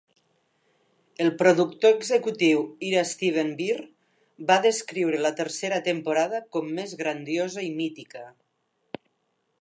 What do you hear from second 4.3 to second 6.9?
va descriure la tercera temporada com